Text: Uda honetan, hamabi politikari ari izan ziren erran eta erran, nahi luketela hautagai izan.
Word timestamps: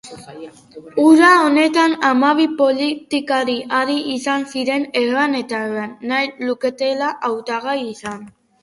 Uda 1.01 1.29
honetan, 1.41 1.93
hamabi 2.07 2.47
politikari 2.63 3.59
ari 3.81 3.99
izan 4.15 4.49
ziren 4.55 4.91
erran 5.05 5.41
eta 5.45 5.63
erran, 5.71 5.97
nahi 6.15 6.37
luketela 6.51 7.17
hautagai 7.31 7.81
izan. 7.89 8.29